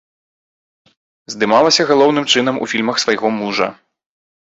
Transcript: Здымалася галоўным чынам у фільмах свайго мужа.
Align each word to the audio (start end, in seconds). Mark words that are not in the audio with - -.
Здымалася 1.35 1.87
галоўным 1.91 2.25
чынам 2.35 2.55
у 2.65 2.73
фільмах 2.75 2.95
свайго 3.07 3.27
мужа. 3.41 3.73